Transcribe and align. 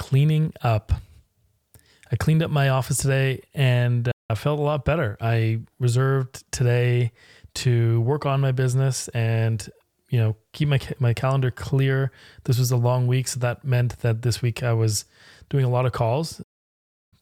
cleaning 0.00 0.50
up. 0.62 0.92
I 2.10 2.16
cleaned 2.16 2.42
up 2.42 2.50
my 2.50 2.70
office 2.70 2.96
today 2.96 3.42
and 3.52 4.08
uh, 4.08 4.12
I 4.30 4.34
felt 4.34 4.58
a 4.58 4.62
lot 4.62 4.86
better. 4.86 5.18
I 5.20 5.60
reserved 5.78 6.42
today 6.50 7.12
to 7.56 8.00
work 8.00 8.24
on 8.24 8.40
my 8.40 8.50
business 8.50 9.08
and 9.08 9.68
you 10.08 10.18
know 10.18 10.36
keep 10.54 10.68
my 10.68 10.80
my 11.00 11.12
calendar 11.12 11.50
clear. 11.50 12.12
This 12.44 12.58
was 12.58 12.70
a 12.70 12.78
long 12.78 13.08
week, 13.08 13.28
so 13.28 13.40
that 13.40 13.62
meant 13.62 13.98
that 13.98 14.22
this 14.22 14.40
week 14.40 14.62
I 14.62 14.72
was 14.72 15.04
doing 15.50 15.66
a 15.66 15.68
lot 15.68 15.84
of 15.84 15.92
calls, 15.92 16.40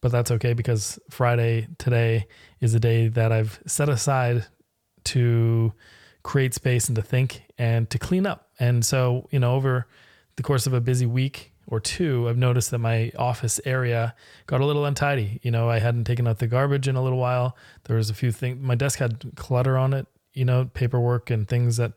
but 0.00 0.12
that's 0.12 0.30
okay 0.30 0.52
because 0.52 1.00
Friday 1.10 1.66
today 1.79 2.29
is 2.60 2.74
a 2.74 2.80
day 2.80 3.08
that 3.08 3.32
I've 3.32 3.58
set 3.66 3.88
aside 3.88 4.46
to 5.06 5.72
create 6.22 6.54
space 6.54 6.88
and 6.88 6.95
to 6.95 7.02
think 7.02 7.42
and 7.58 7.90
to 7.90 7.98
clean 7.98 8.24
up. 8.24 8.50
And 8.60 8.84
so, 8.84 9.26
you 9.32 9.40
know, 9.40 9.56
over 9.56 9.88
the 10.36 10.45
course 10.45 10.68
of 10.68 10.74
a 10.74 10.80
busy 10.80 11.06
week 11.06 11.52
or 11.69 11.80
two, 11.80 12.29
I've 12.29 12.38
noticed 12.38 12.70
that 12.70 12.79
my 12.79 13.12
office 13.19 13.61
area 13.65 14.15
got 14.47 14.62
a 14.62 14.66
little 14.66 14.87
untidy. 14.87 15.38
You 15.42 15.51
know, 15.51 15.69
I 15.69 15.79
hadn't 15.79 16.05
taken 16.05 16.27
out 16.27 16.38
the 16.38 16.47
garbage 16.47 16.88
in 16.88 16.97
a 16.97 17.02
little 17.02 17.19
while. 17.19 17.56
There 17.84 17.97
was 17.97 18.09
a 18.09 18.15
few 18.15 18.33
things, 18.33 18.59
my 18.61 18.75
desk 18.75 18.98
had 18.98 19.33
clutter 19.37 19.77
on 19.77 19.92
it, 19.92 20.06
you 20.33 20.47
know, 20.47 20.70
paperwork 20.73 21.30
and 21.30 21.47
things 21.47 21.77
that, 21.77 21.92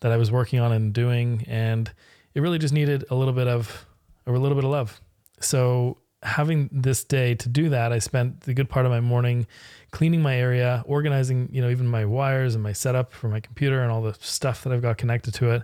that 0.00 0.12
I 0.12 0.18
was 0.18 0.30
working 0.30 0.60
on 0.60 0.70
and 0.70 0.92
doing. 0.92 1.44
And 1.48 1.90
it 2.34 2.40
really 2.40 2.58
just 2.58 2.74
needed 2.74 3.06
a 3.10 3.14
little 3.14 3.32
bit 3.32 3.48
of, 3.48 3.86
a 4.26 4.32
little 4.32 4.54
bit 4.54 4.64
of 4.64 4.70
love. 4.70 5.00
So 5.40 5.96
having 6.26 6.68
this 6.72 7.04
day 7.04 7.34
to 7.36 7.48
do 7.48 7.68
that, 7.70 7.92
I 7.92 8.00
spent 8.00 8.42
the 8.42 8.52
good 8.52 8.68
part 8.68 8.84
of 8.84 8.92
my 8.92 9.00
morning 9.00 9.46
cleaning 9.92 10.20
my 10.20 10.36
area, 10.36 10.82
organizing, 10.86 11.48
you 11.52 11.62
know, 11.62 11.70
even 11.70 11.86
my 11.86 12.04
wires 12.04 12.54
and 12.54 12.62
my 12.62 12.72
setup 12.72 13.12
for 13.12 13.28
my 13.28 13.40
computer 13.40 13.82
and 13.82 13.92
all 13.92 14.02
the 14.02 14.14
stuff 14.20 14.64
that 14.64 14.72
I've 14.72 14.82
got 14.82 14.98
connected 14.98 15.32
to 15.34 15.52
it, 15.52 15.62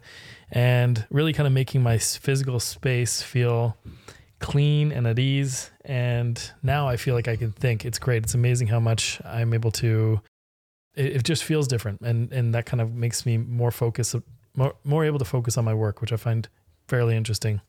and 0.51 1.05
really 1.11 1.33
kind 1.33 1.47
of 1.47 1.53
making 1.53 1.83
my 1.83 1.98
physical 1.98 2.61
space 2.61 3.20
feel 3.20 3.77
clean 4.39 4.93
and 4.93 5.06
at 5.06 5.19
ease. 5.19 5.70
And 5.84 6.41
now 6.62 6.89
I 6.89 6.97
feel 6.97 7.15
like 7.15 7.28
I 7.28 7.37
can 7.37 7.53
think. 7.53 7.84
It's 7.84 7.98
great. 7.98 8.22
It's 8.22 8.34
amazing 8.34 8.69
how 8.69 8.81
much 8.81 9.20
I'm 9.25 9.53
able 9.53 9.72
to. 9.72 10.20
It, 10.94 11.17
it 11.17 11.22
just 11.25 11.42
feels 11.42 11.67
different, 11.67 12.00
and 12.03 12.33
and 12.33 12.55
that 12.55 12.67
kind 12.67 12.81
of 12.81 12.94
makes 12.94 13.27
me 13.27 13.37
more 13.37 13.72
focused, 13.72 14.15
more 14.55 14.75
more 14.84 15.05
able 15.05 15.19
to 15.19 15.25
focus 15.25 15.59
on 15.59 15.65
my 15.65 15.75
work, 15.75 16.00
which 16.00 16.12
I 16.12 16.17
find 16.17 16.48
fairly 16.87 17.17
interesting. 17.17 17.61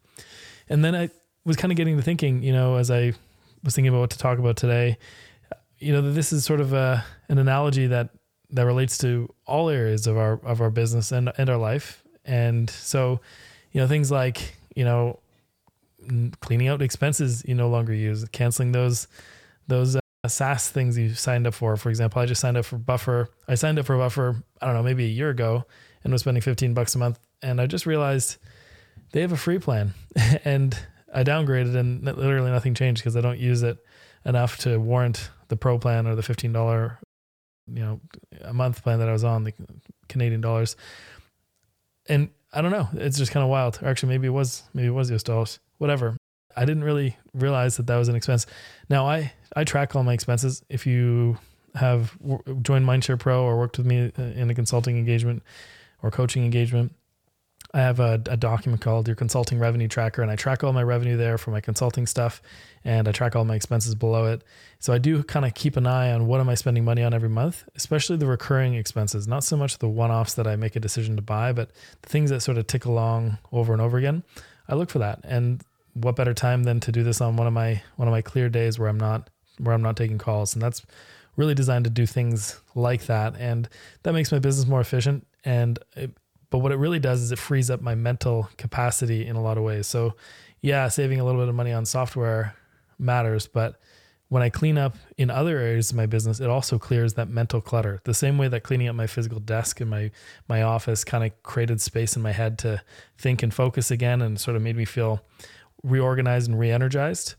And 0.69 0.85
then 0.85 0.95
I 0.95 1.09
was 1.45 1.57
kind 1.57 1.71
of 1.71 1.77
getting 1.77 1.97
to 1.97 2.03
thinking, 2.03 2.43
you 2.43 2.53
know, 2.53 2.77
as 2.77 2.89
I 2.89 3.13
was 3.63 3.75
thinking 3.75 3.89
about 3.89 3.99
what 3.99 4.09
to 4.11 4.17
talk 4.17 4.39
about 4.39 4.57
today, 4.57 4.97
you 5.79 5.91
know, 5.91 6.01
this 6.01 6.31
is 6.31 6.45
sort 6.45 6.61
of 6.61 6.73
a, 6.73 7.03
an 7.29 7.37
analogy 7.37 7.87
that 7.87 8.09
that 8.51 8.65
relates 8.65 8.99
to 8.99 9.33
all 9.45 9.69
areas 9.69 10.05
of 10.05 10.17
our 10.17 10.33
of 10.43 10.61
our 10.61 10.69
business 10.69 11.11
and 11.11 11.31
and 11.37 11.49
our 11.49 11.57
life. 11.57 12.03
And 12.25 12.69
so, 12.69 13.19
you 13.71 13.81
know, 13.81 13.87
things 13.87 14.11
like 14.11 14.55
you 14.75 14.85
know, 14.85 15.19
cleaning 16.41 16.67
out 16.67 16.81
expenses 16.81 17.43
you 17.45 17.55
no 17.55 17.69
longer 17.69 17.93
use, 17.93 18.25
canceling 18.31 18.71
those 18.71 19.07
those 19.67 19.95
uh, 19.95 19.99
SaaS 20.27 20.69
things 20.69 20.97
you 20.97 21.13
signed 21.13 21.47
up 21.47 21.53
for. 21.53 21.75
For 21.77 21.89
example, 21.89 22.21
I 22.21 22.25
just 22.25 22.41
signed 22.41 22.57
up 22.57 22.65
for 22.65 22.77
Buffer. 22.77 23.29
I 23.47 23.55
signed 23.55 23.79
up 23.79 23.85
for 23.85 23.97
Buffer. 23.97 24.43
I 24.61 24.67
don't 24.67 24.75
know, 24.75 24.83
maybe 24.83 25.05
a 25.05 25.09
year 25.09 25.29
ago, 25.29 25.65
and 26.03 26.13
was 26.13 26.21
spending 26.21 26.41
fifteen 26.41 26.73
bucks 26.73 26.95
a 26.95 26.97
month. 26.97 27.19
And 27.41 27.59
I 27.59 27.67
just 27.67 27.85
realized 27.85 28.37
they 29.11 29.21
have 29.21 29.31
a 29.31 29.37
free 29.37 29.59
plan, 29.59 29.93
and 30.45 30.77
I 31.13 31.23
downgraded, 31.23 31.75
and 31.75 32.03
literally 32.03 32.51
nothing 32.51 32.73
changed 32.73 33.01
because 33.01 33.15
I 33.15 33.21
don't 33.21 33.39
use 33.39 33.63
it 33.63 33.77
enough 34.25 34.57
to 34.59 34.79
warrant 34.79 35.29
the 35.47 35.57
pro 35.57 35.77
plan 35.77 36.07
or 36.07 36.15
the 36.15 36.23
fifteen 36.23 36.53
dollar, 36.53 36.99
you 37.67 37.83
know, 37.83 38.01
a 38.41 38.53
month 38.53 38.83
plan 38.83 38.99
that 38.99 39.09
I 39.09 39.13
was 39.13 39.23
on 39.23 39.43
the 39.43 39.53
Canadian 40.09 40.41
dollars. 40.41 40.75
And 42.07 42.29
I 42.51 42.61
don't 42.61 42.71
know, 42.71 42.89
it's 42.93 43.17
just 43.17 43.31
kind 43.31 43.43
of 43.43 43.49
wild. 43.49 43.79
Or 43.81 43.87
actually, 43.87 44.09
maybe 44.09 44.27
it 44.27 44.31
was 44.31 44.63
maybe 44.73 44.87
it 44.87 44.91
was 44.91 45.11
US 45.11 45.23
dollars. 45.23 45.59
Whatever. 45.77 46.17
I 46.55 46.65
didn't 46.65 46.83
really 46.83 47.17
realize 47.33 47.77
that 47.77 47.87
that 47.87 47.97
was 47.97 48.09
an 48.09 48.15
expense. 48.15 48.45
Now 48.89 49.07
I 49.07 49.33
I 49.55 49.63
track 49.63 49.95
all 49.95 50.03
my 50.03 50.13
expenses. 50.13 50.63
If 50.69 50.85
you 50.85 51.37
have 51.75 52.15
joined 52.61 52.85
Mindshare 52.85 53.19
Pro 53.19 53.43
or 53.43 53.57
worked 53.57 53.77
with 53.77 53.87
me 53.87 54.11
uh, 54.17 54.21
in 54.21 54.49
a 54.49 54.55
consulting 54.55 54.97
engagement 54.97 55.41
or 56.03 56.11
coaching 56.11 56.43
engagement, 56.43 56.93
I 57.75 57.79
have 57.79 57.99
a, 57.99 58.21
a, 58.27 58.37
document 58.37 58.81
called 58.81 59.07
your 59.07 59.15
consulting 59.15 59.57
revenue 59.57 59.87
tracker, 59.87 60.21
and 60.21 60.29
I 60.29 60.35
track 60.35 60.63
all 60.63 60.73
my 60.73 60.83
revenue 60.83 61.17
there 61.17 61.39
for 61.39 61.49
my 61.49 61.59
consulting 61.59 62.05
stuff, 62.05 62.39
and 62.83 63.07
I 63.07 63.11
track 63.11 63.35
all 63.35 63.45
my 63.45 63.55
expenses 63.55 63.95
below 63.95 64.27
it. 64.27 64.43
So 64.77 64.93
I 64.93 64.99
do 64.99 65.23
kind 65.23 65.43
of 65.43 65.55
keep 65.55 65.75
an 65.75 65.87
eye 65.87 66.11
on 66.11 66.27
what 66.27 66.39
am 66.39 66.49
I 66.49 66.53
spending 66.53 66.85
money 66.85 67.01
on 67.01 67.15
every 67.15 67.29
month, 67.29 67.63
especially 67.75 68.17
the 68.17 68.27
recurring 68.27 68.75
expenses, 68.75 69.27
not 69.27 69.43
so 69.43 69.57
much 69.57 69.79
the 69.79 69.87
one-offs 69.87 70.35
that 70.35 70.45
I 70.45 70.55
make 70.55 70.75
a 70.75 70.79
decision 70.79 71.15
to 71.15 71.23
buy, 71.23 71.51
but 71.51 71.71
the 72.03 72.09
things 72.09 72.29
that 72.29 72.41
sort 72.41 72.59
of 72.59 72.67
tick 72.67 72.85
along 72.85 73.39
over 73.51 73.73
and 73.73 73.81
over 73.81 73.97
again. 73.97 74.23
I 74.69 74.75
look 74.75 74.91
for 74.91 74.99
that, 74.99 75.21
and 75.23 75.63
what 75.93 76.15
better 76.15 76.33
time 76.35 76.63
than 76.63 76.79
to 76.81 76.91
do 76.91 77.03
this 77.03 77.21
on 77.21 77.37
one 77.37 77.47
of 77.47 77.53
my 77.53 77.81
one 77.95 78.07
of 78.07 78.11
my 78.11 78.21
clear 78.21 78.49
days 78.49 78.77
where 78.77 78.87
I'm 78.87 78.99
not 78.99 79.31
where 79.57 79.73
I'm 79.73 79.81
not 79.81 79.97
taking 79.97 80.19
calls, 80.19 80.53
and 80.53 80.61
that's 80.61 80.85
really 81.37 81.55
designed 81.55 81.85
to 81.85 81.89
do 81.89 82.05
things 82.05 82.61
like 82.75 83.07
that, 83.07 83.35
and 83.39 83.67
that 84.03 84.13
makes 84.13 84.31
my 84.31 84.37
business 84.37 84.67
more 84.67 84.81
efficient 84.81 85.25
and 85.43 85.79
but 86.53 86.59
what 86.59 86.71
it 86.71 86.75
really 86.75 86.99
does 86.99 87.19
is 87.19 87.31
it 87.31 87.39
frees 87.39 87.71
up 87.71 87.81
my 87.81 87.95
mental 87.95 88.47
capacity 88.57 89.25
in 89.25 89.35
a 89.35 89.41
lot 89.41 89.57
of 89.57 89.63
ways. 89.63 89.87
So, 89.87 90.13
yeah, 90.61 90.87
saving 90.87 91.19
a 91.19 91.25
little 91.25 91.41
bit 91.41 91.49
of 91.49 91.55
money 91.55 91.73
on 91.73 91.83
software 91.83 92.55
matters, 92.99 93.47
but 93.47 93.79
when 94.27 94.43
I 94.43 94.51
clean 94.51 94.77
up 94.77 94.95
in 95.17 95.31
other 95.31 95.57
areas 95.57 95.89
of 95.89 95.97
my 95.97 96.05
business, 96.05 96.39
it 96.39 96.51
also 96.51 96.77
clears 96.77 97.15
that 97.15 97.27
mental 97.27 97.59
clutter. 97.59 98.01
The 98.03 98.13
same 98.13 98.37
way 98.37 98.49
that 98.49 98.61
cleaning 98.61 98.87
up 98.87 98.95
my 98.95 99.07
physical 99.07 99.39
desk 99.39 99.81
in 99.81 99.89
my 99.89 100.11
my 100.47 100.61
office 100.61 101.03
kind 101.03 101.23
of 101.23 101.31
created 101.41 101.81
space 101.81 102.15
in 102.15 102.21
my 102.21 102.33
head 102.33 102.59
to 102.59 102.83
think 103.17 103.41
and 103.41 103.51
focus 103.51 103.89
again 103.89 104.21
and 104.21 104.39
sort 104.39 104.55
of 104.55 104.61
made 104.61 104.77
me 104.77 104.85
feel 104.85 105.23
reorganized 105.81 106.47
and 106.51 106.59
re-energized. 106.59 107.33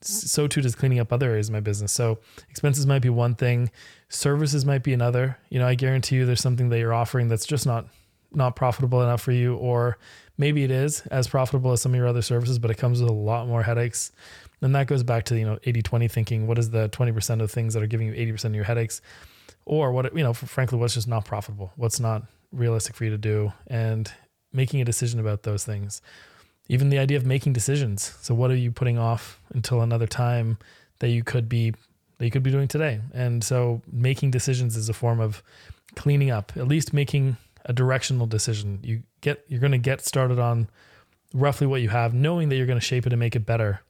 So 0.00 0.48
too 0.48 0.62
does 0.62 0.74
cleaning 0.74 0.98
up 0.98 1.12
other 1.12 1.30
areas 1.30 1.48
of 1.48 1.52
my 1.52 1.60
business. 1.60 1.92
So 1.92 2.18
expenses 2.50 2.88
might 2.88 3.02
be 3.02 3.08
one 3.08 3.36
thing, 3.36 3.70
services 4.08 4.64
might 4.64 4.82
be 4.82 4.92
another. 4.92 5.38
You 5.48 5.60
know, 5.60 5.66
I 5.68 5.76
guarantee 5.76 6.16
you 6.16 6.26
there's 6.26 6.40
something 6.40 6.70
that 6.70 6.80
you're 6.80 6.92
offering 6.92 7.28
that's 7.28 7.46
just 7.46 7.64
not 7.64 7.86
not 8.32 8.56
profitable 8.56 9.02
enough 9.02 9.22
for 9.22 9.32
you, 9.32 9.56
or 9.56 9.98
maybe 10.36 10.64
it 10.64 10.70
is 10.70 11.00
as 11.10 11.28
profitable 11.28 11.72
as 11.72 11.82
some 11.82 11.92
of 11.92 11.96
your 11.96 12.06
other 12.06 12.22
services, 12.22 12.58
but 12.58 12.70
it 12.70 12.76
comes 12.76 13.00
with 13.00 13.10
a 13.10 13.14
lot 13.14 13.46
more 13.46 13.62
headaches. 13.62 14.12
And 14.60 14.74
that 14.74 14.86
goes 14.86 15.02
back 15.02 15.24
to, 15.26 15.38
you 15.38 15.44
know, 15.44 15.58
80 15.64 15.82
20 15.82 16.08
thinking. 16.08 16.46
What 16.46 16.58
is 16.58 16.70
the 16.70 16.88
20% 16.88 17.42
of 17.42 17.50
things 17.50 17.74
that 17.74 17.82
are 17.82 17.86
giving 17.86 18.08
you 18.08 18.14
80% 18.14 18.46
of 18.46 18.54
your 18.54 18.64
headaches? 18.64 19.00
Or 19.64 19.92
what, 19.92 20.16
you 20.16 20.22
know, 20.22 20.32
frankly, 20.32 20.78
what's 20.78 20.94
just 20.94 21.08
not 21.08 21.24
profitable? 21.24 21.72
What's 21.76 22.00
not 22.00 22.24
realistic 22.52 22.96
for 22.96 23.04
you 23.04 23.10
to 23.10 23.18
do? 23.18 23.52
And 23.66 24.10
making 24.52 24.80
a 24.80 24.84
decision 24.84 25.20
about 25.20 25.42
those 25.42 25.64
things. 25.64 26.00
Even 26.68 26.90
the 26.90 26.98
idea 26.98 27.16
of 27.16 27.24
making 27.24 27.52
decisions. 27.52 28.14
So, 28.20 28.34
what 28.34 28.50
are 28.50 28.56
you 28.56 28.70
putting 28.70 28.98
off 28.98 29.40
until 29.50 29.80
another 29.80 30.06
time 30.06 30.58
that 30.98 31.08
you 31.08 31.22
could 31.24 31.48
be 31.48 31.72
that 32.18 32.24
you 32.24 32.30
could 32.30 32.42
be 32.42 32.50
doing 32.50 32.68
today? 32.68 33.00
And 33.14 33.42
so, 33.42 33.80
making 33.90 34.30
decisions 34.32 34.76
is 34.76 34.88
a 34.88 34.92
form 34.92 35.20
of 35.20 35.42
cleaning 35.96 36.30
up, 36.30 36.52
at 36.56 36.68
least 36.68 36.92
making 36.92 37.36
a 37.68 37.72
directional 37.72 38.26
decision. 38.26 38.80
You 38.82 39.02
get 39.20 39.44
you're 39.46 39.60
going 39.60 39.72
to 39.72 39.78
get 39.78 40.00
started 40.00 40.40
on 40.40 40.68
roughly 41.32 41.66
what 41.66 41.82
you 41.82 41.90
have, 41.90 42.14
knowing 42.14 42.48
that 42.48 42.56
you're 42.56 42.66
going 42.66 42.80
to 42.80 42.84
shape 42.84 43.06
it 43.06 43.12
and 43.12 43.20
make 43.20 43.36
it 43.36 43.46
better. 43.46 43.80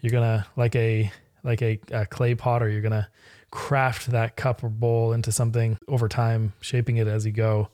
You're 0.00 0.12
gonna 0.12 0.46
like 0.54 0.76
a 0.76 1.10
like 1.44 1.62
a, 1.62 1.80
a 1.90 2.04
clay 2.04 2.34
potter. 2.34 2.68
You're 2.68 2.82
gonna 2.82 3.08
craft 3.50 4.08
that 4.08 4.36
cup 4.36 4.62
or 4.62 4.68
bowl 4.68 5.14
into 5.14 5.32
something 5.32 5.78
over 5.88 6.08
time, 6.08 6.52
shaping 6.60 6.98
it 6.98 7.06
as 7.06 7.24
you 7.24 7.32
go, 7.32 7.70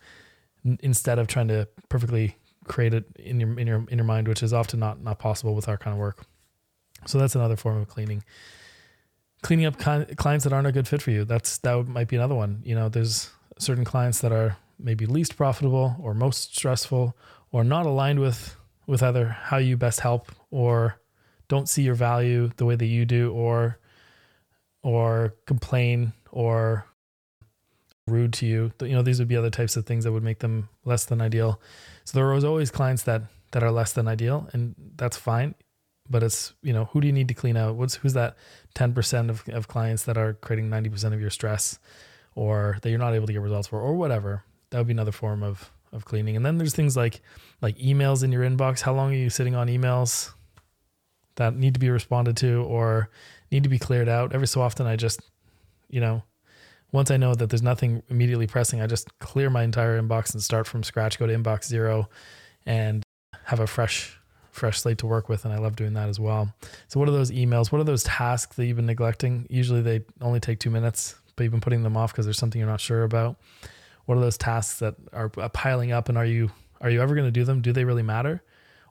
n- 0.65 0.79
instead 0.81 1.19
of 1.19 1.27
trying 1.27 1.49
to 1.49 1.67
perfectly 1.89 2.37
create 2.69 2.95
it 2.95 3.05
in 3.17 3.41
your 3.41 3.59
in 3.59 3.67
your 3.67 3.85
in 3.89 3.99
your 3.99 4.05
mind, 4.05 4.29
which 4.29 4.45
is 4.45 4.53
often 4.53 4.79
not 4.79 5.03
not 5.03 5.19
possible 5.19 5.57
with 5.57 5.69
our 5.69 5.77
kind 5.77 5.93
of 5.93 5.99
work. 5.99 6.25
So 7.07 7.19
that's 7.19 7.35
another 7.35 7.57
form 7.57 7.79
of 7.79 7.89
cleaning. 7.89 8.23
Cleaning 9.43 9.67
up 9.67 9.79
clients 9.79 10.45
that 10.45 10.53
aren't 10.53 10.69
a 10.69 10.73
good 10.73 10.87
fit 10.87 11.03
for 11.03 11.11
you. 11.11 11.25
That's 11.25 11.59
that 11.59 11.89
might 11.89 12.07
be 12.07 12.15
another 12.15 12.37
one. 12.37 12.63
You 12.65 12.77
know, 12.77 12.89
there's 12.89 13.31
certain 13.59 13.85
clients 13.85 14.21
that 14.21 14.31
are 14.31 14.57
maybe 14.83 15.07
least 15.07 15.37
profitable 15.37 15.97
or 16.01 16.15
most 16.15 16.57
stressful 16.57 17.17
or 17.53 17.65
not 17.65 17.87
aligned 17.87 18.21
with 18.21 18.57
with 18.87 19.03
either 19.03 19.29
how 19.29 19.57
you 19.57 19.77
best 19.77 20.01
help 20.01 20.33
or 20.51 21.01
don't 21.49 21.69
see 21.69 21.83
your 21.83 21.95
value 21.95 22.51
the 22.57 22.65
way 22.65 22.77
that 22.77 22.87
you 22.87 23.05
do 23.05 23.33
or 23.33 23.79
or 24.83 25.35
complain 25.47 26.13
or 26.33 26.87
rude 28.07 28.33
to 28.33 28.47
you. 28.47 28.73
You 28.81 28.95
know 28.95 29.03
these 29.03 29.19
would 29.19 29.29
be 29.29 29.37
other 29.37 29.51
types 29.51 29.77
of 29.77 29.87
things 29.87 30.05
that 30.05 30.13
would 30.13 30.23
make 30.23 30.41
them 30.41 30.69
less 30.85 31.05
than 31.05 31.21
ideal. 31.21 31.61
So 32.05 32.19
there 32.19 32.29
are 32.29 32.45
always 32.45 32.71
clients 32.71 33.05
that 33.05 33.23
that 33.53 33.63
are 33.63 33.71
less 33.71 33.93
than 33.93 34.09
ideal 34.09 34.49
and 34.53 34.75
that's 34.97 35.17
fine 35.17 35.55
but 36.11 36.23
it's 36.23 36.53
you 36.63 36.73
know 36.73 36.87
who 36.87 37.01
do 37.01 37.07
you 37.07 37.13
need 37.13 37.29
to 37.29 37.35
clean 37.35 37.57
out? 37.57 37.77
What's 37.77 37.95
who's 37.95 38.15
that 38.15 38.37
10% 38.75 39.31
of, 39.31 39.49
of 39.49 39.69
clients 39.69 40.05
that 40.05 40.19
are 40.19 40.35
creating 40.35 40.69
90% 40.69 41.15
of 41.15 41.21
your 41.21 41.31
stress 41.31 41.79
or 42.35 42.79
that 42.83 42.91
you're 42.91 42.99
not 42.99 43.15
able 43.15 43.29
to 43.29 43.33
get 43.33 43.41
results 43.41 43.69
for 43.69 43.81
or 43.81 43.95
whatever 43.95 44.45
that 44.71 44.79
would 44.79 44.87
be 44.87 44.93
another 44.93 45.13
form 45.13 45.43
of 45.43 45.71
of 45.93 46.05
cleaning. 46.05 46.37
And 46.37 46.47
then 46.47 46.59
there's 46.59 46.75
things 46.75 46.97
like 46.97 47.21
like 47.61 47.77
emails 47.79 48.23
in 48.23 48.33
your 48.33 48.45
inbox. 48.45 48.81
How 48.81 48.95
long 48.95 49.13
are 49.13 49.17
you 49.17 49.31
sitting 49.31 49.55
on 49.55 49.69
emails 49.69 50.33
that 51.37 51.57
need 51.57 51.75
to 51.75 51.81
be 51.81 51.91
responded 51.91 52.37
to 52.39 52.63
or 52.63 53.11
need 53.51 53.63
to 53.65 53.69
be 53.69 53.79
cleared 53.79 54.09
out? 54.09 54.33
Every 54.33 54.47
so 54.47 54.61
often 54.61 54.87
I 54.87 54.97
just, 54.97 55.21
you 55.89 56.01
know, 56.01 56.23
once 56.93 57.11
I 57.11 57.17
know 57.17 57.35
that 57.35 57.51
there's 57.51 57.63
nothing 57.63 58.03
immediately 58.09 58.47
pressing, 58.47 58.81
I 58.81 58.87
just 58.87 59.17
clear 59.19 59.51
my 59.51 59.63
entire 59.63 60.01
inbox 60.01 60.33
and 60.33 60.43
start 60.43 60.67
from 60.67 60.83
scratch, 60.83 61.19
go 61.19 61.27
to 61.27 61.37
inbox 61.37 61.65
zero 61.65 62.09
and 62.67 63.03
have 63.45 63.61
a 63.61 63.67
fresh 63.67 64.17
fresh 64.51 64.81
slate 64.81 64.99
to 64.99 65.07
work 65.07 65.29
with, 65.29 65.45
and 65.45 65.55
I 65.55 65.59
love 65.59 65.77
doing 65.77 65.95
that 65.95 66.09
as 66.09 66.19
well. 66.19 66.53
So, 66.89 66.99
what 66.99 67.09
are 67.09 67.13
those 67.13 67.31
emails? 67.31 67.71
What 67.71 67.81
are 67.81 67.85
those 67.85 68.03
tasks 68.03 68.57
that 68.57 68.67
you've 68.67 68.77
been 68.77 68.87
neglecting? 68.87 69.47
Usually, 69.49 69.81
they 69.81 70.03
only 70.21 70.41
take 70.41 70.59
two 70.59 70.71
minutes, 70.71 71.15
but 71.37 71.45
you've 71.45 71.53
been 71.53 71.61
putting 71.61 71.83
them 71.83 71.97
off 71.97 72.13
because 72.13 72.27
there's 72.27 72.39
something 72.39 72.59
you're 72.59 72.69
not 72.69 72.81
sure 72.81 73.05
about. 73.05 73.37
What 74.11 74.19
are 74.19 74.23
those 74.23 74.39
tasks 74.39 74.81
that 74.81 74.97
are 75.13 75.31
uh, 75.39 75.49
piling 75.51 75.93
up, 75.93 76.09
and 76.09 76.19
are 76.19 76.25
you 76.25 76.51
are 76.81 76.91
you 76.91 77.01
ever 77.01 77.15
going 77.15 77.29
to 77.29 77.31
do 77.31 77.45
them? 77.45 77.61
Do 77.61 77.73
they 77.73 77.85
really 77.85 78.03
matter, 78.03 78.43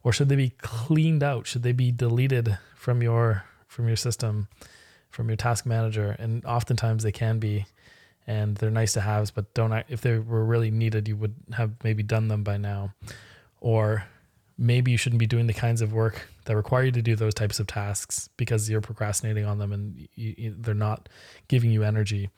or 0.01 0.13
should 0.13 0.29
they 0.29 0.37
be 0.37 0.51
cleaned 0.51 1.23
out? 1.23 1.45
Should 1.45 1.61
they 1.61 1.73
be 1.73 1.91
deleted 1.91 2.57
from 2.73 3.03
your 3.03 3.43
from 3.67 3.87
your 3.87 3.97
system, 3.97 4.47
from 5.09 5.27
your 5.27 5.35
task 5.35 5.65
manager? 5.65 6.15
And 6.17 6.45
oftentimes 6.45 7.03
they 7.03 7.11
can 7.11 7.37
be 7.37 7.65
and 8.27 8.55
they're 8.55 8.71
nice 8.71 8.93
to 8.93 9.01
haves, 9.01 9.29
but 9.29 9.53
don't 9.53 9.73
if 9.89 9.99
they 9.99 10.19
were 10.19 10.45
really 10.45 10.71
needed, 10.71 11.09
you 11.09 11.17
would 11.17 11.35
have 11.51 11.73
maybe 11.83 12.01
done 12.01 12.29
them 12.29 12.45
by 12.45 12.55
now, 12.55 12.93
or 13.59 14.05
maybe 14.57 14.89
you 14.89 14.97
shouldn't 14.97 15.19
be 15.19 15.27
doing 15.27 15.47
the 15.47 15.53
kinds 15.53 15.81
of 15.81 15.91
work 15.91 16.29
that 16.45 16.55
require 16.55 16.85
you 16.85 16.93
to 16.93 17.01
do 17.01 17.17
those 17.17 17.33
types 17.33 17.59
of 17.59 17.67
tasks 17.67 18.29
because 18.37 18.69
you're 18.69 18.79
procrastinating 18.79 19.43
on 19.43 19.57
them 19.57 19.73
and 19.73 20.07
you, 20.15 20.33
you, 20.37 20.55
they're 20.57 20.73
not 20.73 21.09
giving 21.49 21.71
you 21.71 21.83
energy. 21.83 22.29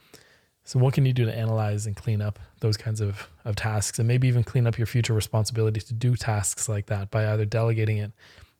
So, 0.63 0.79
what 0.79 0.93
can 0.93 1.05
you 1.05 1.13
do 1.13 1.25
to 1.25 1.35
analyze 1.35 1.87
and 1.87 1.95
clean 1.95 2.21
up 2.21 2.39
those 2.59 2.77
kinds 2.77 3.01
of, 3.01 3.27
of 3.45 3.55
tasks 3.55 3.97
and 3.97 4.07
maybe 4.07 4.27
even 4.27 4.43
clean 4.43 4.67
up 4.67 4.77
your 4.77 4.87
future 4.87 5.13
responsibility 5.13 5.79
to 5.81 5.93
do 5.93 6.15
tasks 6.15 6.69
like 6.69 6.85
that 6.87 7.09
by 7.09 7.31
either 7.31 7.45
delegating 7.45 7.97
it 7.97 8.11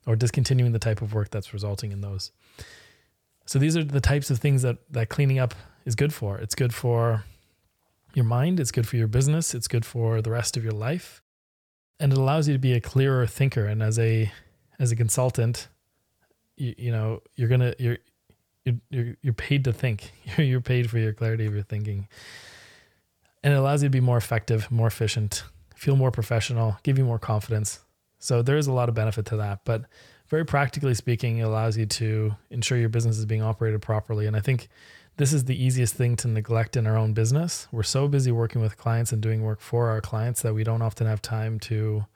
or 0.06 0.16
discontinuing 0.16 0.72
the 0.72 0.78
type 0.78 1.00
of 1.00 1.14
work 1.14 1.30
that's 1.30 1.52
resulting 1.52 1.92
in 1.92 2.00
those? 2.00 2.32
So, 3.46 3.58
these 3.58 3.76
are 3.76 3.84
the 3.84 4.00
types 4.00 4.30
of 4.30 4.38
things 4.38 4.62
that, 4.62 4.78
that 4.90 5.08
cleaning 5.08 5.38
up 5.38 5.54
is 5.84 5.94
good 5.94 6.12
for. 6.12 6.38
It's 6.38 6.54
good 6.54 6.74
for 6.74 7.24
your 8.14 8.24
mind, 8.24 8.60
it's 8.60 8.72
good 8.72 8.86
for 8.86 8.96
your 8.96 9.08
business, 9.08 9.54
it's 9.54 9.68
good 9.68 9.84
for 9.84 10.20
the 10.20 10.30
rest 10.30 10.56
of 10.56 10.64
your 10.64 10.72
life. 10.72 11.22
And 12.00 12.12
it 12.12 12.18
allows 12.18 12.48
you 12.48 12.54
to 12.54 12.58
be 12.58 12.72
a 12.72 12.80
clearer 12.80 13.26
thinker 13.26 13.66
and 13.66 13.82
as 13.82 13.98
a 13.98 14.30
as 14.78 14.90
a 14.90 14.96
consultant, 14.96 15.68
you, 16.56 16.74
you 16.76 16.90
know, 16.90 17.22
you're 17.36 17.48
to 17.48 17.76
you're 17.78 17.98
you're 18.64 19.16
you're 19.22 19.34
paid 19.34 19.64
to 19.64 19.72
think. 19.72 20.12
You're 20.36 20.46
you're 20.46 20.60
paid 20.60 20.90
for 20.90 20.98
your 20.98 21.12
clarity 21.12 21.46
of 21.46 21.54
your 21.54 21.62
thinking. 21.62 22.08
And 23.42 23.52
it 23.52 23.56
allows 23.56 23.82
you 23.82 23.88
to 23.88 23.92
be 23.92 24.00
more 24.00 24.16
effective, 24.16 24.70
more 24.70 24.86
efficient, 24.86 25.42
feel 25.74 25.96
more 25.96 26.12
professional, 26.12 26.76
give 26.84 26.96
you 26.96 27.04
more 27.04 27.18
confidence. 27.18 27.80
So 28.20 28.40
there 28.40 28.56
is 28.56 28.68
a 28.68 28.72
lot 28.72 28.88
of 28.88 28.94
benefit 28.94 29.26
to 29.26 29.36
that, 29.38 29.64
but 29.64 29.86
very 30.28 30.44
practically 30.44 30.94
speaking, 30.94 31.38
it 31.38 31.42
allows 31.42 31.76
you 31.76 31.86
to 31.86 32.36
ensure 32.50 32.78
your 32.78 32.88
business 32.88 33.18
is 33.18 33.26
being 33.26 33.42
operated 33.42 33.82
properly. 33.82 34.26
And 34.26 34.36
I 34.36 34.40
think 34.40 34.68
this 35.16 35.32
is 35.32 35.44
the 35.44 35.60
easiest 35.60 35.94
thing 35.94 36.14
to 36.16 36.28
neglect 36.28 36.76
in 36.76 36.86
our 36.86 36.96
own 36.96 37.14
business. 37.14 37.66
We're 37.72 37.82
so 37.82 38.06
busy 38.06 38.30
working 38.30 38.62
with 38.62 38.78
clients 38.78 39.12
and 39.12 39.20
doing 39.20 39.42
work 39.42 39.60
for 39.60 39.90
our 39.90 40.00
clients 40.00 40.40
that 40.42 40.54
we 40.54 40.62
don't 40.62 40.82
often 40.82 41.06
have 41.06 41.20
time 41.20 41.58
to 41.60 42.06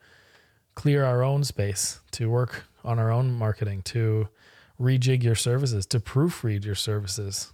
clear 0.75 1.03
our 1.03 1.23
own 1.23 1.43
space, 1.43 1.99
to 2.11 2.29
work 2.29 2.63
on 2.83 2.99
our 2.99 3.11
own 3.11 3.33
marketing, 3.33 3.81
to 3.83 4.29
rejig 4.79 5.23
your 5.23 5.35
services, 5.35 5.85
to 5.87 5.99
proofread 5.99 6.65
your 6.65 6.75
services, 6.75 7.53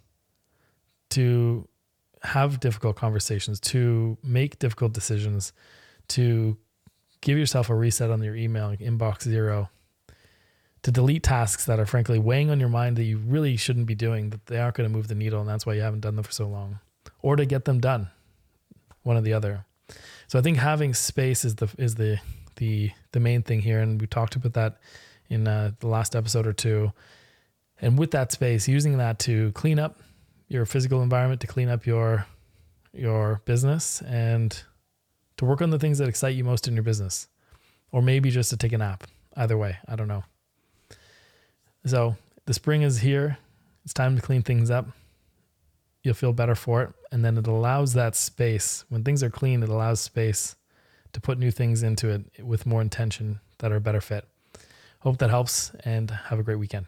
to 1.10 1.68
have 2.24 2.60
difficult 2.60 2.96
conversations, 2.96 3.60
to 3.60 4.18
make 4.24 4.60
difficult 4.60 4.94
decisions, 4.94 5.54
to 6.08 6.58
give 7.22 7.38
yourself 7.38 7.70
a 7.70 7.76
reset 7.76 8.10
on 8.10 8.22
your 8.22 8.36
email, 8.36 8.76
inbox 8.78 9.24
zero, 9.24 9.70
to 10.84 10.92
delete 10.92 11.24
tasks 11.24 11.66
that 11.66 11.80
are 11.80 11.86
frankly 11.86 12.20
weighing 12.20 12.50
on 12.50 12.60
your 12.60 12.70
mind 12.70 12.98
that 12.98 13.04
you 13.04 13.18
really 13.18 13.56
shouldn't 13.56 13.86
be 13.86 13.96
doing, 13.96 14.30
that 14.30 14.46
they 14.48 14.60
aren't 14.60 14.76
going 14.76 14.90
to 14.90 14.96
move 14.96 15.08
the 15.08 15.16
needle, 15.16 15.40
and 15.40 15.50
that's 15.50 15.66
why 15.66 15.74
you 15.74 15.82
haven't 15.82 16.02
done 16.02 16.16
them 16.16 16.24
for 16.24 16.32
so 16.32 16.48
long, 16.48 16.80
or 17.22 17.36
to 17.36 17.46
get 17.46 17.66
them 17.66 17.80
done, 17.80 18.10
one 19.04 19.16
or 19.16 19.22
the 19.22 19.34
other. 19.34 19.66
So 20.28 20.40
I 20.40 20.42
think 20.42 20.58
having 20.58 20.94
space 20.94 21.46
is 21.46 21.56
the 21.56 21.70
is 21.78 21.96
the 21.96 22.20
the 22.58 22.92
the 23.12 23.20
main 23.20 23.44
thing 23.44 23.62
here, 23.62 23.80
and 23.80 24.00
we 24.00 24.08
talked 24.08 24.36
about 24.36 24.54
that 24.54 24.78
in 25.30 25.48
uh, 25.48 25.72
the 25.80 25.88
last 25.88 26.16
episode 26.16 26.48
or 26.48 26.54
two. 26.54 26.92
And 27.82 27.98
with 27.98 28.12
that 28.12 28.32
space, 28.32 28.68
using 28.68 28.98
that 28.98 29.20
to 29.20 29.52
clean 29.54 29.80
up 29.80 30.00
your 30.48 30.66
physical 30.66 31.02
environment, 31.02 31.42
to 31.42 31.48
clean 31.48 31.70
up 31.70 31.86
your 31.86 32.26
your 32.94 33.42
business, 33.46 34.02
and 34.04 34.64
to 35.38 35.46
work 35.46 35.62
on 35.62 35.72
the 35.72 35.80
things 35.80 35.98
that 35.98 36.08
excite 36.08 36.36
you 36.36 36.44
most 36.44 36.68
in 36.68 36.76
your 36.76 36.84
business, 36.84 37.28
or 37.92 38.02
maybe 38.02 38.30
just 38.30 38.52
to 38.52 38.58
take 38.58 38.72
a 38.72 38.78
nap. 38.78 39.04
Either 39.36 39.58
way, 39.58 39.78
I 39.88 39.96
don't 39.96 40.08
know. 40.08 40.24
So 41.86 42.16
the 42.46 42.54
spring 42.54 42.84
is 42.84 43.00
here. 43.00 43.38
It's 43.84 43.94
time 43.94 44.16
to 44.16 44.22
clean 44.22 44.44
things 44.44 44.70
up. 44.70 44.88
You'll 46.04 46.14
feel 46.14 46.34
better 46.34 46.56
for 46.56 46.84
it. 46.84 46.90
And 47.12 47.26
then 47.26 47.38
it 47.38 47.48
allows 47.48 47.94
that 47.94 48.16
space. 48.16 48.86
When 48.90 49.04
things 49.04 49.24
are 49.24 49.30
clean, 49.30 49.64
it 49.64 49.70
allows 49.70 50.00
space 50.00 50.56
to 51.14 51.22
put 51.22 51.38
new 51.38 51.52
things 51.52 51.84
into 51.84 52.10
it 52.10 52.44
with 52.44 52.66
more 52.66 52.82
intention 52.82 53.40
that 53.60 53.72
are 53.72 53.80
better 53.80 54.02
fit. 54.02 54.28
Hope 55.04 55.18
that 55.18 55.30
helps 55.30 55.72
and 55.84 56.10
have 56.10 56.40
a 56.40 56.44
great 56.44 56.58
weekend. 56.58 56.86